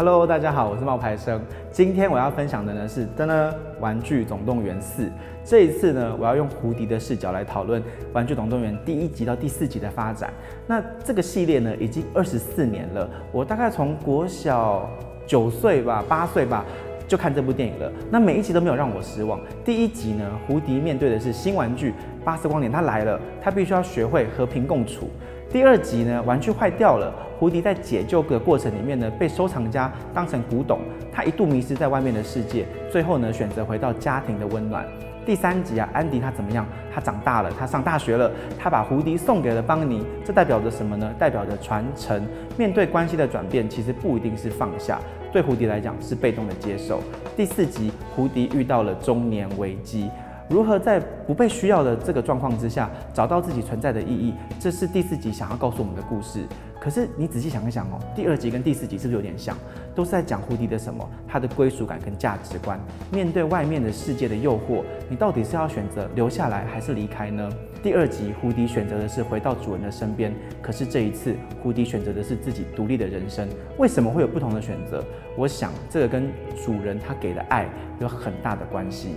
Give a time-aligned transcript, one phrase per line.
[0.00, 1.38] Hello，大家好，我是冒牌生。
[1.70, 5.02] 今天我要分享的呢是《噔噔玩具总动员四》。
[5.44, 7.82] 这一次呢，我要用胡迪的视角来讨论
[8.14, 10.32] 《玩具总动员》第一集到第四集的发展。
[10.66, 13.06] 那这个系列呢，已经二十四年了。
[13.30, 14.88] 我大概从国小
[15.26, 16.64] 九岁吧，八岁吧，
[17.06, 17.92] 就看这部电影了。
[18.10, 19.38] 那每一集都没有让我失望。
[19.66, 21.92] 第一集呢，胡迪面对的是新玩具
[22.24, 25.10] 巴斯光年，他来了，他必须要学会和平共处。
[25.52, 30.78] 第二集呢，玩具坏掉了，胡迪在解救的过程里面呢，被收藏家当成古董，
[31.12, 34.86] 他一度迷失在外面的世界，最后呢，选择回到家庭的温暖。
[35.26, 36.64] 第三集啊，安迪他怎么样？
[36.94, 41.12] 他长大了，他上大学了，他把胡迪送给了邦尼，这代表着什么呢？
[41.18, 42.24] 代表着传承。
[42.56, 45.00] 面对关系的转变，其实不一定是放下，
[45.32, 47.00] 对胡迪来讲是被动的接受。
[47.36, 50.08] 第四集，胡迪遇到了中年危机。
[50.50, 54.34] 如何在不被需要的这个状况之下找到自己存在的意义？
[54.58, 56.44] 这是第四集想要告诉我们的故事。
[56.80, 59.56] 可是你仔细想一想哦，第二集跟第四集是不是有点像？
[59.94, 61.08] 都是在讲胡迪的什么？
[61.28, 62.80] 他的归属感跟价值观。
[63.12, 67.48] 面对外面的世界的诱惑，你到底是要选择留下来还是离开呢？
[67.80, 73.48] 第二集胡迪选择的是回到主人的身边，可是这一次胡迪选择的是自己独立的人生。
[73.78, 75.04] 为什么会有不同的选择？
[75.36, 76.28] 我想这个跟
[76.64, 77.68] 主人他给的爱
[78.00, 79.14] 有很大的关系。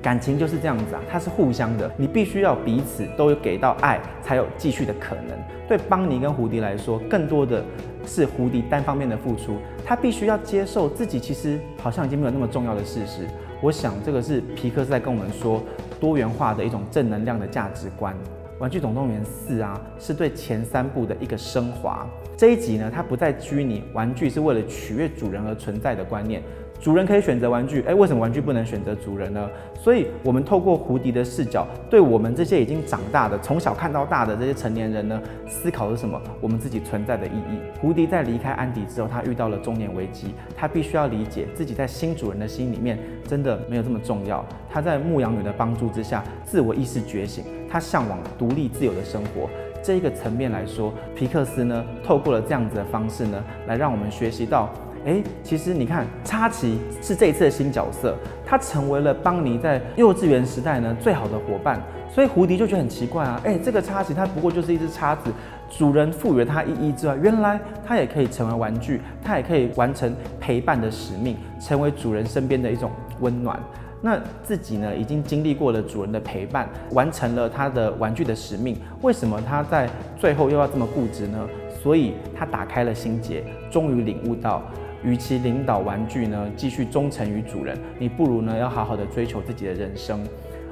[0.00, 5.36] 感情就是这样子啊，它是互相的，你必须要彼此都有给到爱，才有继续的可能。
[5.66, 7.62] 对邦尼跟胡迪来说，更多的
[8.06, 13.26] 是胡迪单方面的付出，他必须要接受自己其实好像已经没有那么重要的事实。
[13.60, 15.60] 我想这个是皮克在跟我们说
[15.98, 18.16] 多元化的一种正能量的价值观。
[18.60, 22.04] 玩具总动员四啊，是对前三部的一个升华。
[22.36, 26.42] 这一集呢，它不再拘泥玩具是为了取悦主人而存在的观念。
[26.80, 29.50] 主人可以选择玩具，诶，为什么玩具不能选择主人呢？
[29.74, 36.20] 所以，我们透过胡迪的视角，对我们这些已经长大的、从小看到大的这些成年人呢，思考的是什么？
[36.40, 37.58] 我们自己存在的意义。
[37.80, 44.44] 胡迪在离开安迪之后，他遇到了中年危机，他必须要理解自己在新主人的心里面真的没有这么重要。
[44.70, 49.50] 他在牧羊女的帮助之下，自我意识觉醒，他向往独立自由的生活。
[49.82, 54.70] 这一个层面来说，皮克斯呢，透过了这样子的方式呢，来让我们学习到。
[55.06, 58.14] 哎，其实你看，插奇是这一次的新角色，
[58.44, 61.80] 他成为了邦尼在幼稚园时代呢最好的伙伴，
[62.12, 65.30] 所以胡迪就觉得很奇怪啊，哎，这个插奇它不过就是一只叉子，
[65.70, 73.58] 主人赋予了它意义之外，原来它也可以成为玩具，它也可以完成陪伴的使命，成为主人身边的一种温暖。
[74.00, 81.38] 那自己呢，已经经历过了主人的陪伴，完成了他的玩具的使命，为什么他在最后又要这么固执呢？
[81.82, 84.62] 所以他打开了心结，终于领悟到。
[85.02, 90.20] 与其领导玩具呢，继续忠诚于主人，你不如呢要好好的追求自己的人生。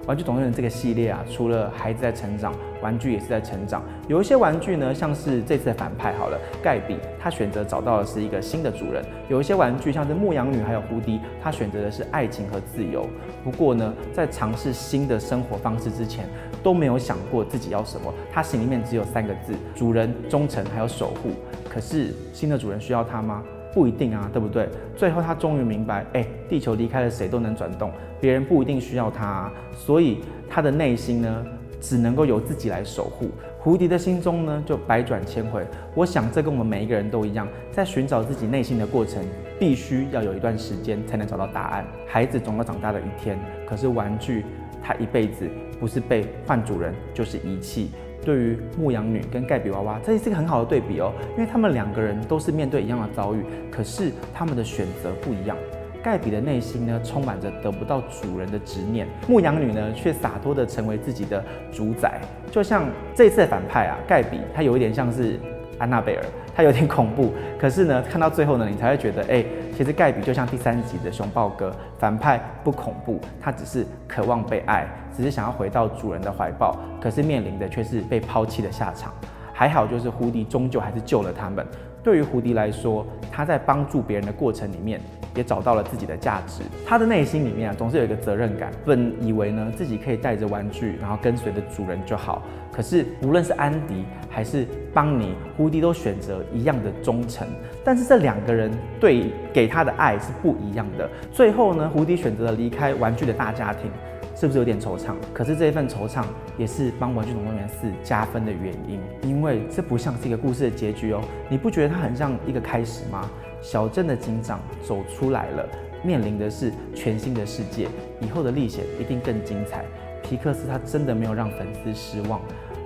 [0.07, 3.83] 玩具总动员这个系列啊，除了孩子在成长，玩具也是在成长。
[4.07, 9.05] 有一些玩具呢，像是这次的反派好了，盖比，他选择找到的是一个新的主人。
[9.29, 13.05] 有一些玩具像是牧羊女还有胡迪，他选择的是爱情和自由。
[13.43, 16.29] 不过呢，在尝试新的生活方式之前，
[16.63, 18.15] 都没有想过自己要什么。
[18.33, 21.31] 他心里面只有三个字：主人、忠诚还有守护。
[21.69, 23.43] 可是新的主人需要他吗？
[23.77, 24.67] 不一定啊，对不对？
[24.97, 31.47] 最后他终于明白，哎，地球离开了谁都能转动，别人不一定需要他啊，所以他的内心呢，
[31.79, 33.29] 只能够由自己来守护。
[33.59, 35.63] 胡迪的心中呢，就百转千回。
[35.95, 39.23] 我想这跟我们每一个人都一样，在寻找自己内心的过程，
[39.61, 41.85] 必须要有一段时间才能找到答案。
[42.07, 43.39] 孩子总要长大的一天，
[43.69, 44.43] 可是玩具，
[44.83, 45.47] 他一辈子
[45.79, 47.91] 不是被换主人，就是遗弃。
[48.27, 55.57] 对于牧羊女跟盖比娃娃，这是一个很好的对比哦，因为他们两个人都是面对一样的遭遇，可是他们的选择不一样。
[56.03, 62.21] 盖比的内心呢，充满着得不到主人的执念，牧羊女呢，却洒脱的成为自己的主宰。
[62.51, 65.39] 就像这次的反派啊，盖比，他有一点像是
[65.79, 69.45] 安娜贝尔，他有点恐怖， 可是呢，看到最后呢，你才会觉得，哎，
[69.77, 79.13] 其实盖比就像第三集的熊抱哥，反派不恐怖，他只是渴望被爱，只是想要回到主人的怀抱，可是面临的却是被抛弃的下场。
[79.53, 81.67] 还好，就是胡迪终究还是救了他们。
[82.03, 85.01] 对于胡迪来说，他在帮助别人的过程里面，
[85.37, 86.63] 也找到了自己的价值。
[86.87, 88.73] 他的内心里面啊，总是有一个责任感。
[88.85, 92.43] 本以为呢，自己可以带着玩具，然后跟随着主人就好。
[92.73, 97.47] 可是无论是安迪还是邦尼，胡迪都选择一样的忠诚。
[97.85, 101.09] 但是这两个人对给他的爱是不一样的。
[101.33, 103.91] 最后呢，胡迪选择了离开玩具的大家庭。
[104.39, 105.15] 是不是有点惆怅？
[105.33, 106.23] 可是这一份惆怅
[106.59, 111.23] 也是帮《玩具总动员四》加分的原因，因为这不像是一个故事的结局哦。
[111.49, 113.31] 你不觉得它很像一个开始吗？
[113.67, 115.69] 小镇的警长走出来了，
[116.05, 117.89] 面临的是全新的世界，
[118.21, 119.85] 以后的历险一定更精彩。
[120.23, 122.41] 皮克斯他真的没有让粉丝失望。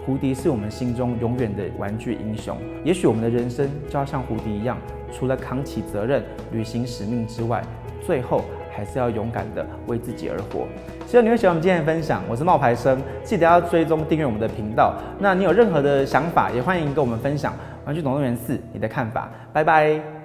[0.07, 2.57] 胡迪是我们心中永远的玩具英雄。
[2.83, 4.79] 也许我们的人生就要像胡迪一样，
[5.13, 7.63] 除了扛起责任、履行使命之外，
[8.01, 8.43] 最后
[8.75, 10.67] 还是要勇敢的为自己而活。
[11.07, 12.23] 希望你会喜欢我们今天的分享。
[12.27, 14.95] 我是冒牌生，记得要追踪订阅我们的频道。
[15.19, 17.53] 那你有任何的想法，也欢迎跟我们分享
[17.85, 19.31] 《玩具总动员四》你的看法。
[19.53, 20.20] 拜拜。